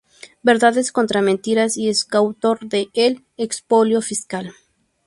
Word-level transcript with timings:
Verdades 0.41 0.91
contra 0.91 1.21
mentiras", 1.21 1.77
y 1.77 1.87
es 1.87 2.05
coautor 2.05 2.61
de 2.61 2.89
"El 2.95 3.23
expolio 3.37 4.01
fiscal. 4.01 4.51